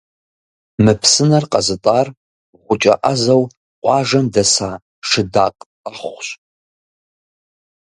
[0.83, 2.07] Мы псынэр къэзытӏар
[2.65, 3.43] гъукӏэ ӏэзэу
[3.81, 4.71] къуажэм дэса
[5.09, 6.27] Шыдакъ Тӏэхъущ.